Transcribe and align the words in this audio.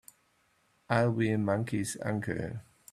I'll 0.89 1.11
be 1.11 1.29
a 1.31 1.37
monkey's 1.37 1.95
uncle! 2.03 2.61